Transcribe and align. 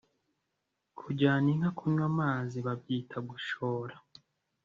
Kujyana 0.99 1.47
inka 1.53 1.69
kunywa 1.77 2.05
amazi 2.11 2.57
babyita 2.65 3.17
gushora 3.29 3.95